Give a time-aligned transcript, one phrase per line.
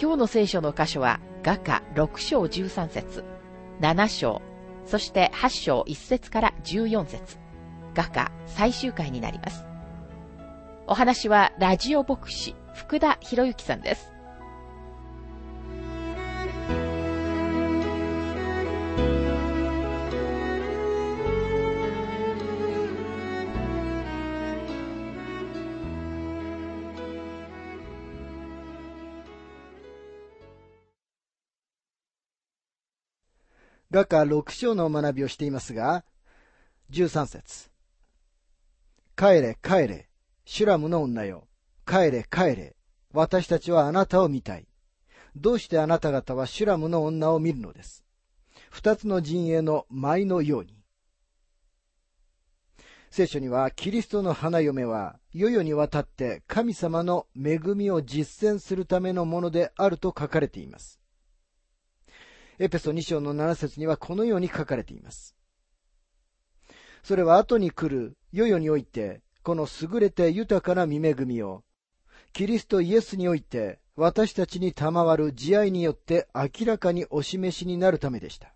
[0.00, 3.24] 今日の聖書の箇所は、画家6章13節
[3.80, 4.42] 7章、
[4.86, 7.38] そして8章1節から14節
[7.94, 9.64] 画家最終回になります。
[10.86, 14.13] お話はラジオ牧師福田博之さんです。
[33.94, 36.04] 画家六章の学びをしていますが、
[36.90, 37.70] 13節
[39.16, 40.08] 帰れ、帰れ、
[40.44, 41.46] シュラムの女よ。
[41.86, 42.74] 帰れ、帰れ。
[43.12, 44.66] 私たちはあなたを見たい。
[45.36, 48.02] どうしてあなた方はシュラムの女を見るのです？
[48.68, 50.74] 二つの陣営の舞のように。
[53.12, 60.98] 聖書には、キリストの花嫁は、世々にわたって神様の恵みを実践するためのものであると書かれています。
[62.58, 65.34] エペソ2章の7節にはこのように書かれています。
[67.02, 71.64] それは後に来る世々において、この優れて豊かな見恵みを、
[72.32, 78.54] キリストイエスにおいて私たちに賜る慈愛によって明らかにお示しになるためでした。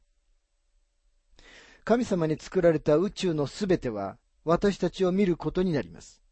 [1.85, 6.23] 神様に作られた宇宙のすべては私たちを見ることになります。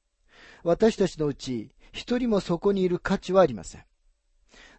[0.64, 3.84] 私たちのうち一人もそこにいる価値はありません。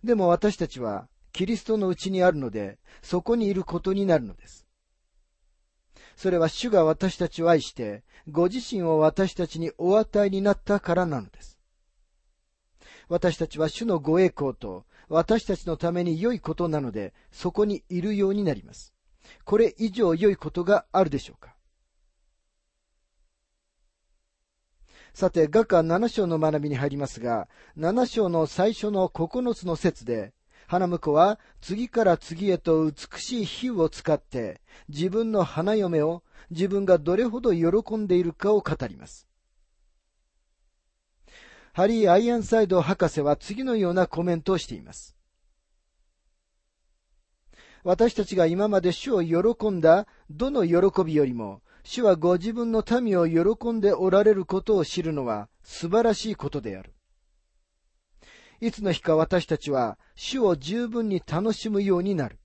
[0.04, 4.66] でも私たちはキリストのうちにあるので、そこにいることになるのです。
[6.16, 11.60] それは主が私たちを愛して、ご自身を私たちにお与えになったからなのです。
[13.08, 18.96] 私たちは主のご栄光と私たちのために良いことなので、そこにいるようになります。
[19.46, 21.56] これ以上良いことがあるでしょうか
[25.14, 30.34] さて、画家7章の学びに入りますが、7章の最初の9つの説で、
[30.68, 39.28] 花婿は次から次へと美しい火を使って自分の花嫁を自分がどれほど喜んでいるかを語ります。
[41.72, 45.16] ハリー・アイアンサイド博士は次のようなコメントをしています。
[47.84, 56.97] 私たちが今まで主を喜んだどの喜びよりも、主はご自分の民を喜んでおられることを知るのは素晴らしいことである。
[58.60, 62.40] いつの日か私たちは主を十分に楽しむようになる。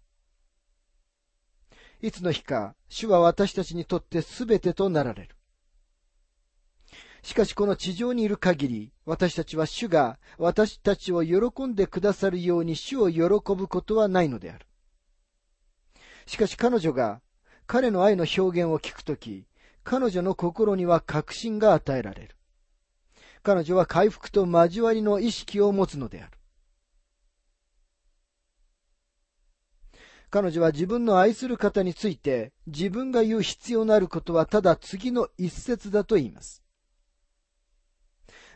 [2.02, 5.36] いつの日か主は私たちにとって全てとなられる。
[7.22, 13.22] しかしこの地上にいる限り、私たちは主が私たちを喜んでくださるように主を喜
[13.54, 14.66] ぶことはないのである。
[16.26, 17.20] しかし彼女が
[17.66, 19.46] 彼の愛の表現を聞くとき、
[19.84, 22.36] 彼女の心には確信が与えられる。
[23.42, 26.32] 彼女は回復と交わりの意識を持つのである。
[30.30, 36.62] 彼女は自分の愛する方について自分が言う必要のあることはただ次の一節だと言います。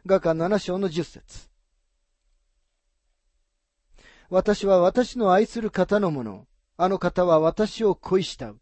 [0.06, 1.50] 画家7章の10節
[4.30, 6.47] 私は私の愛する方のもの。
[6.78, 8.60] あの方は私を恋したう。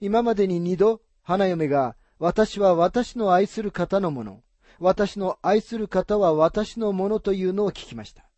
[0.00, 4.42] 今までに二度、花嫁が私は私の愛する方のもの、
[4.80, 8.28] 私の愛する方は私のものというのを聞きました。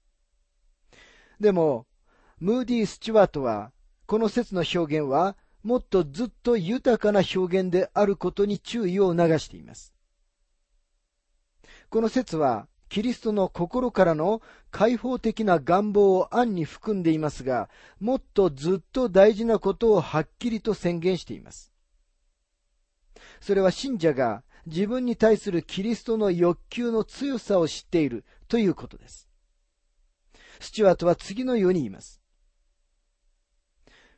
[1.40, 1.87] でも、
[2.38, 3.72] ムーディー・スチュワートは、
[4.06, 9.94] この説の表現は、もっとずっと豊かな表現であることに注意を促しています。
[11.88, 17.70] この説は、キリストの心からの開放的な願望を暗に含んでいますが、
[18.00, 21.70] もっとずっと大事なことをはっきりと宣言しています。
[23.40, 29.28] それは信者が自分に対するキリストの欲求の強さを知っているということです。
[30.60, 32.20] スチュワートは次のように言います。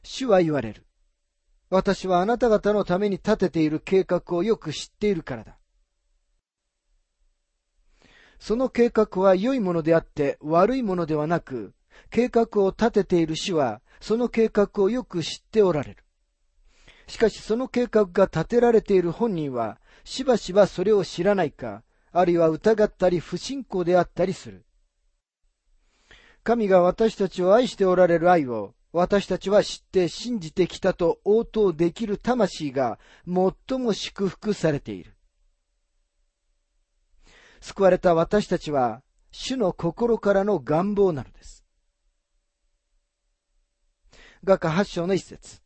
[0.03, 0.87] 主は言われる。
[1.71, 5.57] 私はあなた方のために立てている計画をよく知っているからだ。
[8.41, 11.75] その計画は良いものであって悪いものではなく、
[12.11, 16.05] 計画を立てている主はその計画をよく知っておられる。
[17.13, 24.65] しかしその計画が立てられている本人は、しばしばそれを知らないか、あるいは疑ったり不信仰であったりする。
[26.43, 35.15] 神が私たちを愛しておられる愛を私たちは知って信じてきたと応答できる魂が最も祝福されている。
[37.61, 41.63] 救われた私たちは主の心からの願望なのです。
[44.45, 45.62] 画家八章の一節。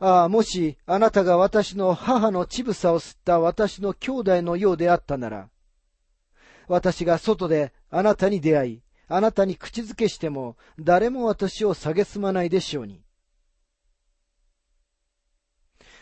[0.00, 5.48] ああ、もしあなたが私の母の乳房を吸った私の兄弟のようであったなら、
[6.68, 13.02] 私が外であなたに出会い、あなたに口づけしても誰も私を蔑まないでしょうに。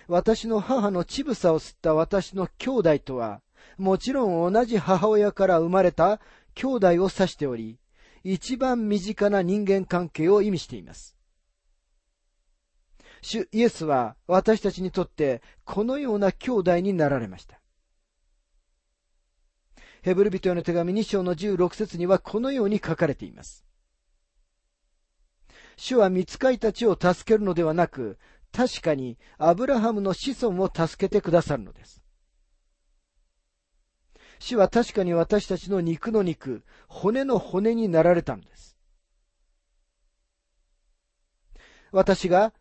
[0.08, 3.40] 私の母の乳房を吸った私の兄弟とは、
[3.78, 6.20] もちろん同じ母親から生まれた
[6.54, 7.78] 兄弟を指しており、
[8.24, 11.16] 一番身近な人間関係を意味しています。
[13.22, 17.60] 主イエスは私たちにとってこのような兄弟になられました。
[20.02, 23.64] ヘブル人への手紙2章の16節にはこのように書かれています。
[25.76, 28.18] 主は見つかいたちを助けるのではなく、
[28.52, 32.02] 確かにアブラハムの子孫を助けてくださるのです。
[34.40, 38.76] 主は確かに私たちの肉の肉、骨の骨になられたのです。
[41.92, 42.52] 私が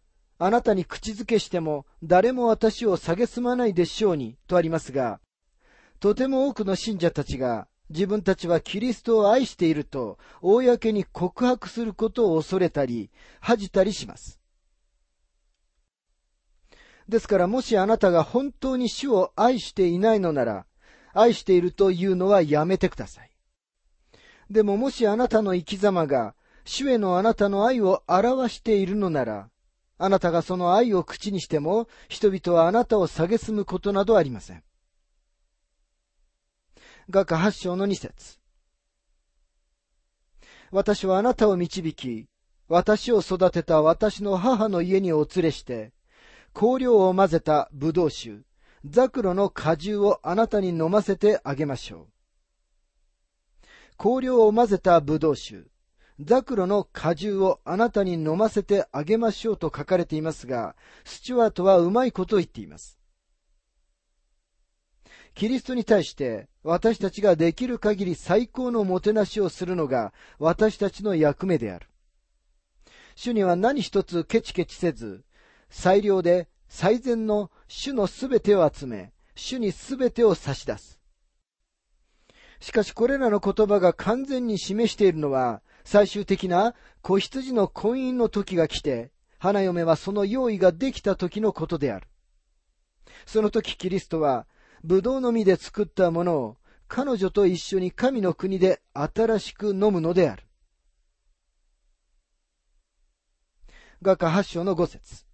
[0.43, 5.19] あなたに口づけしても誰も私を蔑まないでしょうにとありますが、
[5.99, 14.39] とても多くの信者たちが自分たちはキリストを愛していると公に告白することを恐れたり恥じたりします。
[17.07, 20.65] ですからもしあなたが本当に主を愛していないのなら、
[21.13, 23.31] 愛しているというのはやめてください。
[24.49, 26.33] でももしあなたの生き様が
[26.65, 29.51] 主へのあなたの愛を表しているのなら、
[30.03, 34.63] あなたがその愛を口にしても人々はあなたを蔑むことなどありません。
[37.07, 38.39] 画家八章の二節
[40.71, 42.25] 私はあなたを導き、
[42.67, 45.91] 私を育てた私の母の家にお連れして、
[46.53, 48.43] 香料を混ぜた葡萄酒、
[48.85, 52.07] ザクロの果汁をあなたに飲ませてあげましょう。
[53.97, 55.69] 香料を混ぜた葡萄酒、
[56.23, 62.97] ザクロの果汁をあなたに飲ませてあげましょうと書かれていますが、スチュワートはうまいことを言っています。
[65.33, 71.87] キリストに対して私たちができる限り最高のもてなしをするのが私たちの役目である。
[73.15, 75.23] 主には何一つケチケチせず、
[75.69, 80.99] 最良で最善の主のすべてを集め、主にすべてを差し出す。
[82.59, 92.07] しかしこれらの言葉が完全に示しているのは、最終的な子羊の婚姻の時が来て、花嫁はその用意ができた時のことである。
[93.25, 94.47] その時キリストは
[94.83, 96.57] ブドウの実で作ったものを
[96.87, 100.43] 彼女と一緒に神の国で新しく飲むのである。
[104.01, 105.25] 画家八章の五節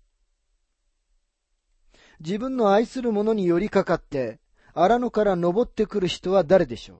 [2.19, 4.39] 自分の愛する者に寄りかかって、
[4.73, 6.99] 荒野から登ってくる人は誰でしょう？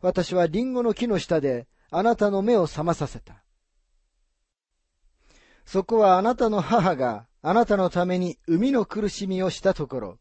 [0.00, 3.42] 私はリンゴの木の下であなたの目を覚まさせた。
[5.64, 10.18] そこはあなたの母があなたのために海の苦しみをしたところ、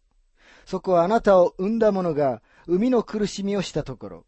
[0.65, 4.25] そこはあなたを産んだ者が生みの苦しみをしたところ。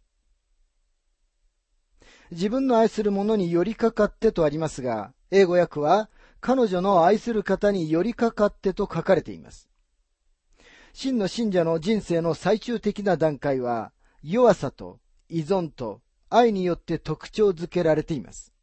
[2.32, 9.70] 自分の愛する者に寄りかかってとありますが、英語訳は彼女の愛する方に寄りかかってと書かれています。
[10.94, 13.92] 真の信者の人生の最終的な段階は、
[14.24, 18.54] 弱さと依存と愛によって特徴づけられています。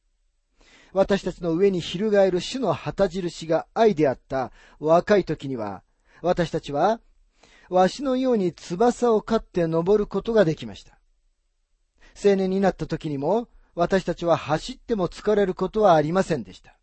[0.92, 5.82] 私たちの上に翻る主の旗印が愛であった若い時には、
[6.22, 7.00] 私たちは
[7.68, 10.98] わしのように翼を飼って登ることができました。
[12.24, 16.78] 青年になった時にも、私たちは走っても疲れることはありませんでした。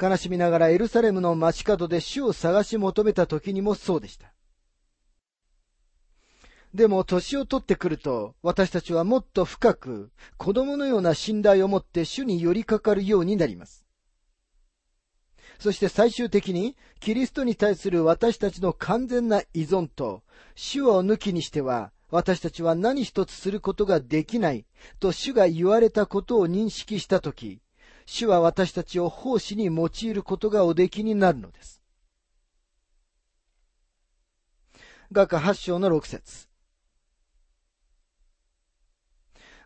[0.00, 4.32] 悲しみながらエルサレムの街角で主を探し求めた時にもそうでした。
[6.74, 13.86] でも年を取ってくると、私たちはもっと深く、子供のような信頼を持って主に寄りかかるようになります。
[15.58, 20.22] そして最終的にキリストに対する私たちの完全な依存と
[20.54, 24.66] 主を抜きにしては私たちは何一つすることができない
[25.00, 27.60] と主が言われたことを認識したとき、
[28.06, 31.82] 主は私たちを奉仕に用いることがおできになるのです。
[35.12, 36.47] 画家八章の六節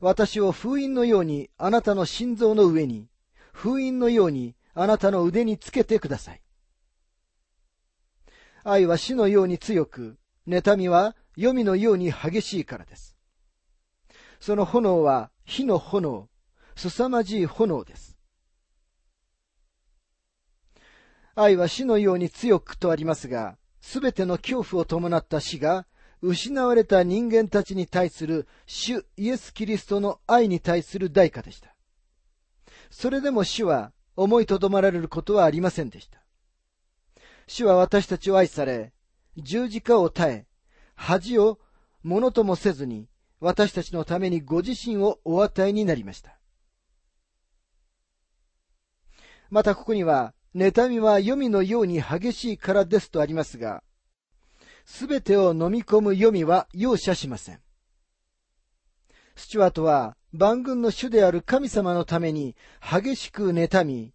[0.02, 3.08] 私を封印のようにあなたの心臓の上に、
[3.52, 6.42] 封印のようにあなたの腕につけてください。
[8.64, 10.18] 愛は死のように強く、
[10.48, 13.16] 妬みは黄泉のように激しいからです。
[14.40, 16.28] その炎は火の炎、
[16.74, 18.18] 凄まじい炎です。
[21.36, 25.86] 愛は死のように強くとありますが、すべての恐怖を伴った死が、
[26.22, 31.74] 失われた人間たちに対する主イエス・キリストの愛に対する代価でした。
[32.90, 36.22] それでも主は思いとどまられることはありませんでした。
[37.48, 38.92] 主は私たちを愛され、
[39.36, 40.46] 十字架を耐え、
[40.94, 41.58] 恥を
[42.04, 43.08] ものともせずに、
[43.40, 46.38] 私たちのためにご自身をお与えになりました。
[49.50, 53.82] またここには、妬みは黄泉のように激しいからですとありますが、
[54.84, 57.60] すべてを飲み込む黄泉は容赦しません。
[59.34, 64.12] スチュワートは万軍の主である神様のために激しく妬み、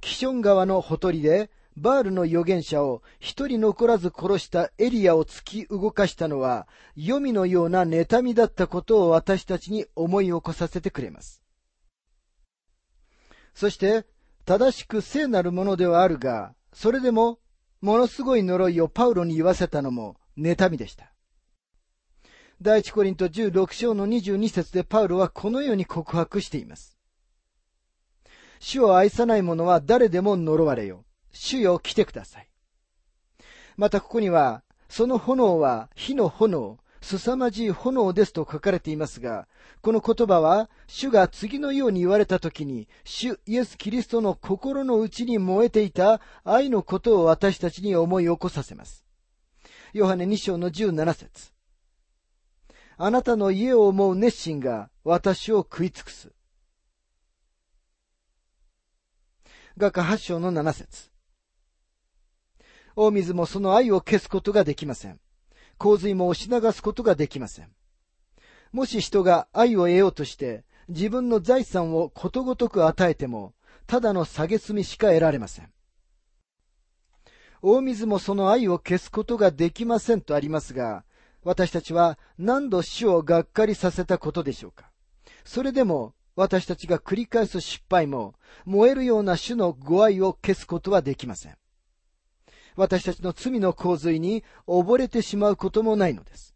[0.00, 11.42] キション川のほとりでバールの預言者を一人残らず殺したエリアを突き動かしたのは、黄泉のような妬みだったことを私たちに思い起こさせてくれます。
[13.54, 14.06] そして、
[14.44, 17.38] 正しく聖なるものではあるが、それでも、
[17.80, 21.12] ものすごい呪いをパウロに言わせたのも、妬みでした。
[22.60, 26.98] 第一コリント16章の22節でパウロはこのように告白しています。
[28.58, 31.04] 主を愛さない者は誰でも呪われよ。
[31.32, 32.48] 主よ来てください。
[33.76, 39.46] またここには、その炎は火の炎、凄まじい炎ですと書かれていますが、
[39.82, 49.04] この言葉は、主が次のように言われたときに、主イエス・キリストの心の内に燃えていた愛のことを私たちに思い起こさせます。
[49.92, 51.52] ヨハネ2章の17節
[52.98, 56.32] あなたの家を思う熱心が私を食い尽くす。
[59.76, 61.10] 画家8章の7節
[62.96, 65.20] 大水もその愛を消すことができません。
[65.78, 67.70] 洪水も押し流すことができません。
[68.72, 73.54] もし人が愛を得ようとして自分の財産をことごとく与えても、
[73.86, 75.70] ただの蔑みしか得られません。
[77.62, 81.04] 大水もその愛を消すことができませんとありますが、
[81.42, 84.90] 私たちは何度死をがっかりさせたことでしょうか。
[85.44, 91.56] それでも私たちが繰り返す失敗も燃えるような種のご愛を消すことはできません。
[92.78, 96.54] 私たちの罪の洪水に溺れてしまうこともないのです。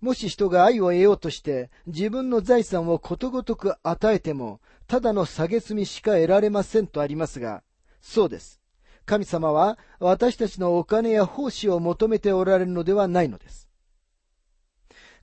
[0.00, 7.64] もし人が愛を得ようとして自分の財産をことごとく与えても、ただの蔑みしか得られませんとありますが、
[8.00, 8.60] そうです。
[9.04, 13.68] 神様は私たちのお金や奉仕を求めておられるのではないのです。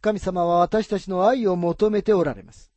[0.01, 2.73] 神様は私たちの愛を求めておられます。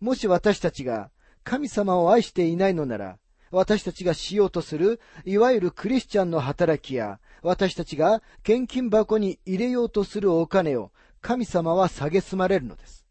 [0.00, 1.12] もし私たちが
[1.44, 3.18] 神様を愛していないのなら、
[3.54, 13.06] 私たちがしようとする、いわゆるクリスチャンの働きや、私たちが献金箱に入れようとするお金を神様は蔑まれるのです。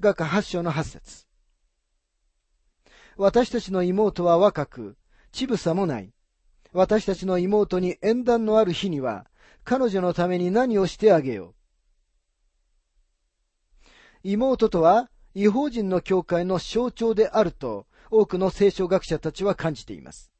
[0.00, 1.26] 画家八章の八節
[3.18, 4.96] 私たちの妹は若く、
[5.32, 6.14] 乳房もない。
[6.72, 9.26] 私たちの妹に縁談のある日には、
[9.64, 11.54] 彼女のために何をしてあげよう。
[14.22, 20.30] 妹とは違法人の教会の象徴であると多くの聖書学者たちは感じています。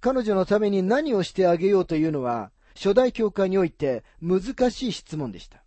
[0.00, 5.62] 彼女のために何をしてあげようというのは初代教会において難しい質問でした。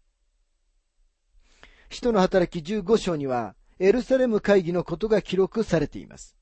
[1.89, 6.35] 使徒の働き15章にはエルサレム会議のことが記録されています。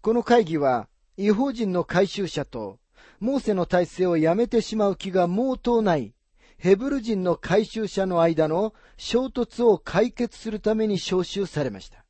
[0.00, 2.78] この会議は違法人の回収者と
[3.20, 6.13] モーセの体制をやめてしまう気が毛頭ない
[6.56, 12.04] ヘブル人の回収者の間の衝突を解決するために招集されました。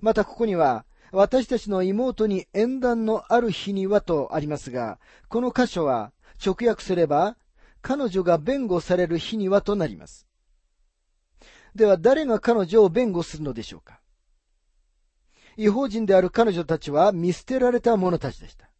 [0.00, 6.12] またここには、私たちの妹に縁談のある日にはとありますが、この箇所は
[6.44, 7.36] 直訳すれば、
[7.82, 10.26] 彼女が弁護される日にはとなります。
[11.74, 14.00] では誰が彼女を弁護するのでしょうか
[15.56, 18.70] 違法人である彼女たちは見捨てられた者たちでした。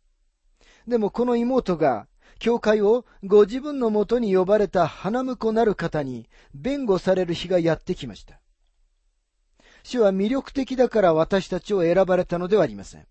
[0.87, 2.07] でもこの妹が
[2.45, 8.39] 教会をご自分のもとに呼ばれた花婿なる方に弁護される日がやってきました。
[9.83, 13.07] 主は魅力的だから私たちを選ばれたのではありません。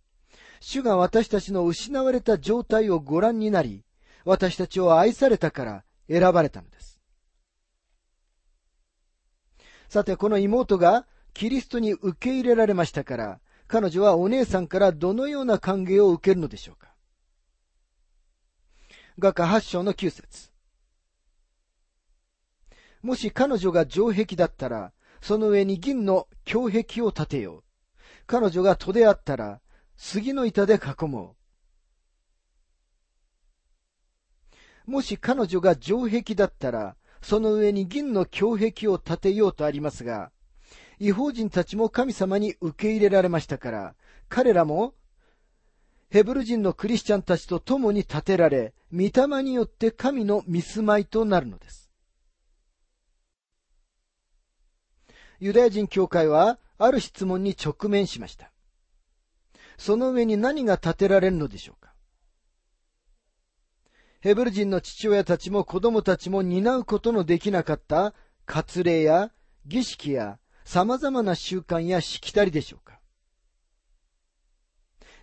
[0.60, 3.84] 主が私たちの失われた状態をご覧になり、
[4.24, 7.02] 私たちを愛されたから選ばれたのです。
[9.90, 16.93] さて、この妹がキリストに受け入れられましたから、彼女はお姉さんからどのような歓迎を受けるのでしょうか
[19.20, 20.52] 画家8章の9節
[23.04, 24.92] もし彼女が城壁だったら、
[25.22, 27.64] その上に銀の胸壁を建てよう。
[28.26, 29.62] 彼女が戸であったら、
[29.98, 31.36] 杉の板で囲も
[34.88, 34.92] う。
[34.92, 40.32] もし彼女が城壁だったら、その上に銀の胸壁を建てようとありますが、
[40.98, 43.96] 違法人たちも神様に受け入れられましたから、
[44.28, 44.96] 彼らも、
[46.10, 51.90] ヘブル人のクリスチャンたちと共に建てられ、御霊によって神の見住まいとなるのです。
[55.40, 58.52] ユダヤ人教会は、ある質問に直面しました。
[59.78, 61.94] その上に何が建てられるのでしょうか
[64.22, 68.14] ヘブル人の父親たちも子供たちも担うことのできなかった
[68.46, 69.32] 割礼や
[69.66, 73.00] 儀式や様々な習慣やしきたりでしょうか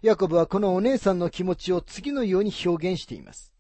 [0.02, 3.54] ヤコブはこのお姉さんの気持ちを次のように表現しています。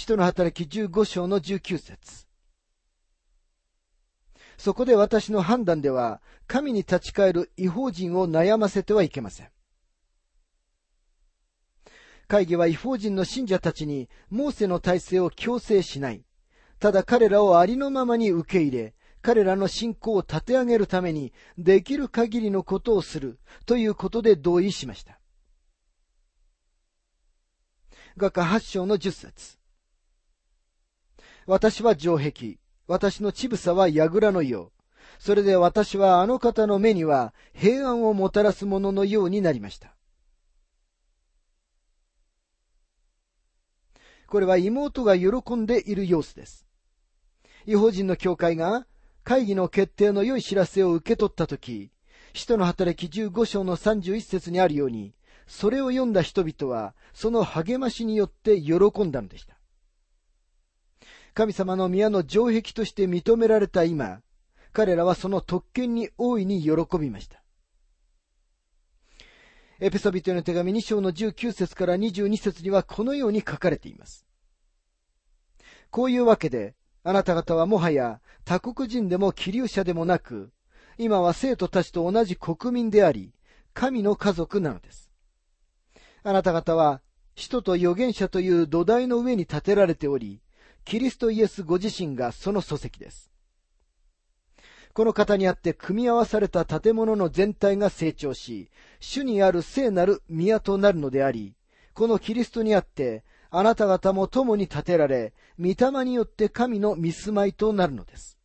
[0.00, 2.26] 人の働き15章の19節
[4.56, 9.50] そこで私の判断では、神に立ち返る違法人を悩ませてはいけません。
[12.28, 16.24] 会議は違法人の信者たちにモーセの体制を強制しない。
[16.78, 25.20] ただ彼らをありのままに受け入れ、彼らの信仰を立て上げるためにできる限りのことをするということで同意しました。
[28.16, 29.59] 画家八章の十節
[31.46, 34.80] 私は城壁、私の乳房は櫓のよう。
[35.18, 39.94] それで私はあの方の目には平安をもたらすもののようになりました。
[44.26, 46.66] これは妹が喜んでいる様子です。
[47.66, 48.86] 違法人の教会が
[49.24, 51.90] 会議の決定の良い知らせを受け取ったとき、
[52.32, 55.14] 使徒の働き15章の31節にあるように、
[55.46, 59.59] それを読んだ人々は、その励ましによって喜んだのでした。
[61.34, 64.20] 神様の宮の城壁として認められた今、
[64.72, 67.42] 彼らはその特権に大いに喜びました。
[69.80, 74.26] エペソビトの手紙2章の19節から22節にはこのように書かれています。
[75.90, 80.52] こういうわけで、あなた方はもはや他国人でも気流者でもなく、
[80.98, 83.32] 今は生徒たちと同じ国民であり、
[83.72, 85.10] 神の家族なのです。
[86.22, 87.00] あなた方は、
[87.34, 90.42] 使徒と預言者という土台の上に建てられており、
[90.84, 93.30] キリストイエスご自身がその礎石です。
[94.92, 101.54] この方にあって組み合わされた建物の全体が成長し、主にある聖なる宮となるのであり、
[101.94, 108.38] このキリストにあって、あなた方も共に建てられ、御霊によって神の見住まいとなるのです。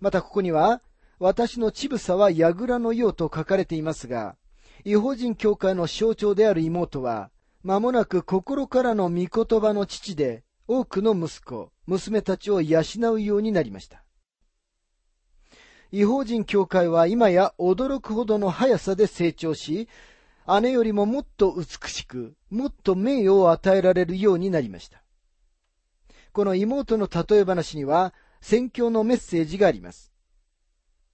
[0.00, 0.82] またここには、
[1.18, 4.36] 私の乳房は櫓のようと書かれていますが、
[4.84, 7.30] 違法人教会の象徴である妹は、
[7.64, 14.04] 間もなく心からの御言葉の父で、多くの息子、娘たちを養うようになりました。
[15.92, 19.88] 違法人教会は今や驚くほどの速さで成長し、
[20.60, 25.02] 姉よりももっと美しく、もっと名誉を与えられるようになりました。
[26.32, 30.12] この妹の例え話には、宣教のメッセージがあります。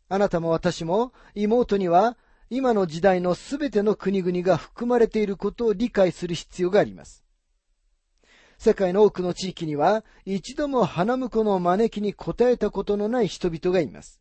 [0.08, 2.16] あなたも私も妹には
[2.50, 7.24] 今の時代のすべての国々が含まれていることを理解する必要があります。
[8.56, 14.20] 世界の多くの地域には、一度も花婿の招きに応えたことのない人々がいます。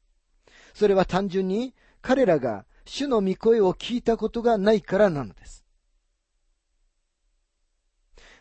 [0.74, 5.66] それは単純に彼らが主の御声を聞いたことがないからなのです。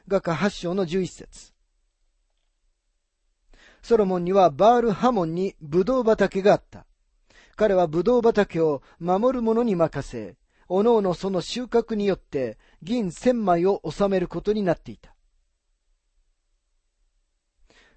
[0.08, 1.52] 画家8章の11節
[3.82, 6.86] ソロモンにはバールハモンにブドウ畑があった。
[7.56, 10.36] 彼はブドウ畑を守る者に任せ、
[10.68, 15.14] おのおのその収穫によって銀千枚を収めることになっていた。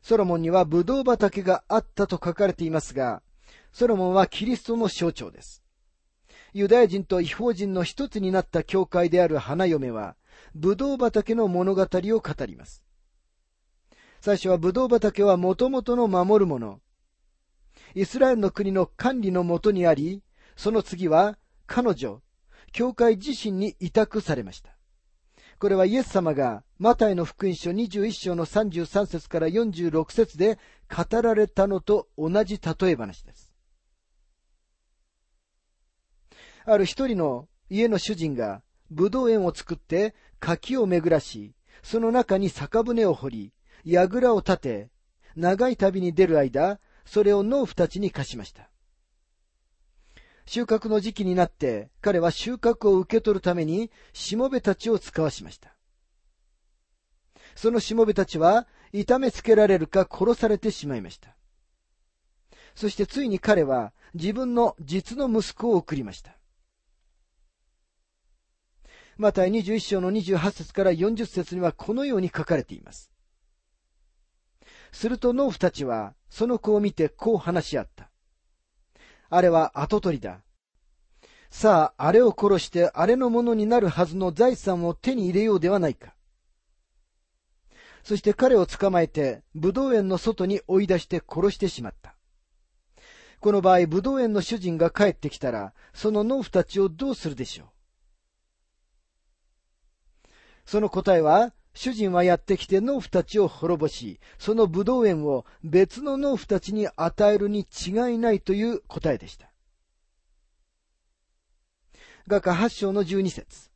[0.01, 3.21] ソロモンにはブドウ畑があったと書かれていますが、
[3.73, 5.61] ソロモンはキリストの象徴です。
[6.53, 10.15] ユダヤ人と違法人の一つになった教会である花嫁は、
[10.55, 11.87] ブドウ畑の物語を
[12.21, 12.81] 語ります。
[14.21, 16.79] 最初はブドウ畑はもともとの守るもの。
[17.95, 20.23] イスラエルの国の管理のもとにあり、
[20.55, 22.21] その次は彼女、
[22.71, 24.75] 教会自身に委託されました。
[25.59, 30.57] これはイエス様がマタイの福音書21章の33節から46節で
[30.89, 33.53] 語られたのと同じ例え話です。
[36.65, 44.89] ある一人の家の主人が葡萄園を作って柿を巡らし、その中に酒舟を掘り、櫓を立て、
[45.35, 48.69] 長い旅に出る間、それを農夫たちに貸しました。
[50.45, 55.75] 収穫の時期になって、彼は収穫を受け取るために、しもべたちを使わしました。
[57.55, 61.35] そのしもべたちは、痛めつけられるか殺されてしまいました。
[62.75, 66.37] そしてついに彼は、自分の実の息子を送りました。
[69.17, 73.11] また21章の28節から40節にはこのように書かれています。
[74.91, 78.09] すると農夫たちはその子を見てこう話し合った。
[79.29, 80.41] あれは跡取りだ。
[81.49, 86.13] さあ、あれを殺してあれのものになるはずの財産を手に入れようではないか。
[88.03, 92.15] そして彼を捕まえて、武道園の外に追い出して殺してしまった。
[93.39, 97.67] この場合、武道園の主人が帰ってきたら、その農夫たちをどうするでしょう
[100.65, 109.49] その答えは、主人はやってきて農夫たちを滅ぼし、その武道園を別の農夫たちに与えるに違いないという答えでした。
[112.27, 113.69] 画家八章の十二節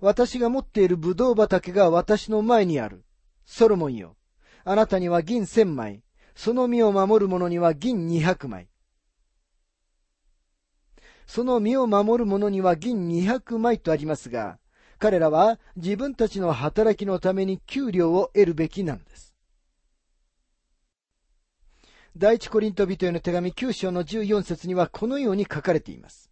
[0.00, 3.04] 私が持っているブドウ畑が私の前にある。
[3.44, 4.16] ソロモンよ。
[4.64, 6.02] あなたには銀千枚。
[6.34, 8.66] その実を守る者には銀二百枚。
[11.28, 14.58] その実を守る者には銀二百枚とありますが、
[15.02, 19.34] 彼らは自分たちの働きのために給料を得るべきなのです。
[22.16, 26.30] 第一コリント人への手紙9章の14節にはこのように書かれています。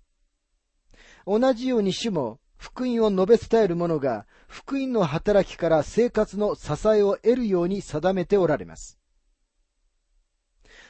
[1.26, 9.00] 同じように主も福音を述べ伝える者が、福音の働きから生活の支えを得るように定めておられます。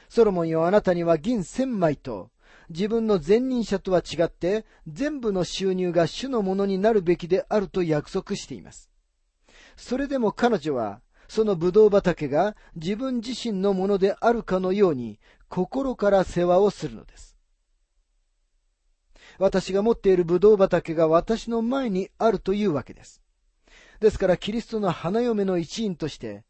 [0.07, 2.29] ソロモンよあなたには銀千枚と、
[2.71, 8.89] 自分の前任者とは違って、全部の収入が主のものになるべきであると約束しています。
[9.75, 17.37] それでも彼女は、そのブドウ畑が自分自身のものであるかのように、心から世話をするのです。
[19.37, 23.21] 私が持っているブドウ畑が私の前にあるというわけです。
[23.99, 26.43] ですから、キリストの花嫁の一員として、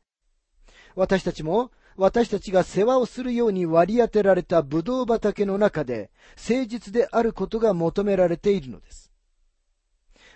[0.95, 9.11] 私たちも私たちが世話をするように割り当てられたブドウ畑の中で誠実であることが求められているのです。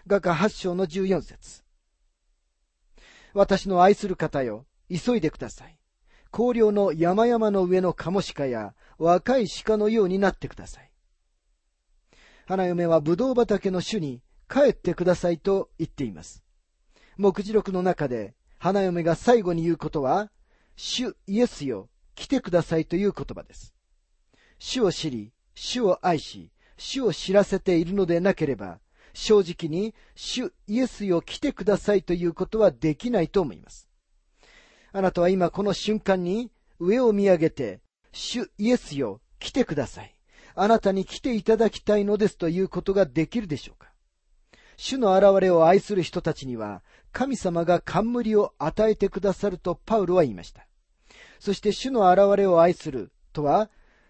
[0.06, 1.64] 画家八章の十四節
[3.34, 5.80] 私の愛する方よ、急いでください。
[6.32, 10.92] 荒涼の山々の上のカモシカや若い鹿のようになってください。
[12.46, 16.44] 花嫁はブドウ畑の主に帰ってくださいと言っています。
[17.18, 20.30] 目次録の中で花嫁が最後に言うことは、
[20.76, 23.74] 主イエスよ、来てくださいという言葉です。
[24.60, 28.80] 主を知り、主を愛し、主を知らせているのでなければ、
[29.14, 33.88] 正直に主イエスよ来てくださいということはできないと思います。
[34.92, 40.16] あなたは今この瞬間に上を見上げて、主イエスよ来てください。
[40.56, 43.92] あなたに来ていただきたいのですということができるでしょうか
[44.78, 46.82] 主の現れを愛する人たちには、
[47.16, 50.68] 神様が冠を与えてくださるとパウロは言いました。
[51.40, 53.70] そして主の現れを愛するとは、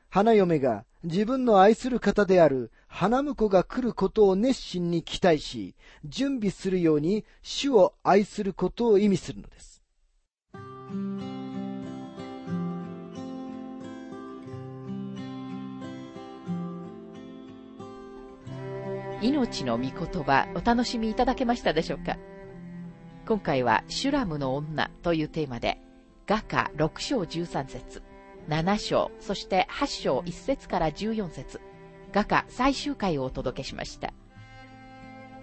[0.10, 9.84] 花嫁が自分の愛する方である花婿が来ることを熱心に期待し、準備するように主を愛することを意味するのです。
[19.22, 22.18] 命の御言葉お楽しみいただけましたでしょうか？
[23.28, 25.82] 今回はシュラムの女というテーマで、
[26.28, 28.04] 画家6章13節
[28.48, 31.60] 7章、そして8章1節から14節
[32.14, 34.14] 画家最終回をお届けしました。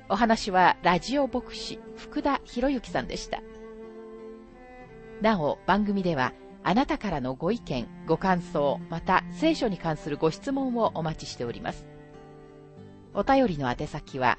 [0.09, 3.42] お話はラジオ牧師福田博之さんでした。
[5.21, 11.85] なお、番組ではあなたからのご意見、ご感想、また聖書に関するご質問をお待ちしております。
[13.12, 14.38] お便りの宛先は、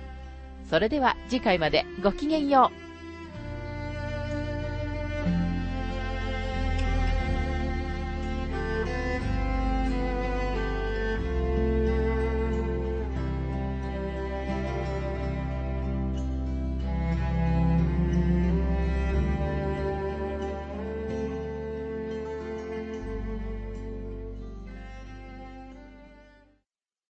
[0.71, 2.80] それでは次回までごきげんよう。